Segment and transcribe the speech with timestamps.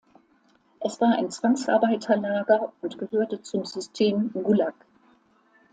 [0.79, 4.73] Es war ein Zwangsarbeiterlager und gehörte zum System Gulag.